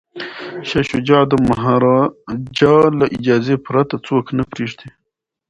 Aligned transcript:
شاه 0.67 0.85
شجاع 0.91 1.23
د 1.27 1.33
مهاراجا 1.47 2.77
له 2.99 3.05
اجازې 3.17 3.55
پرته 3.65 3.95
څوک 4.07 4.25
نه 4.37 4.43
پریږدي. 4.51 4.89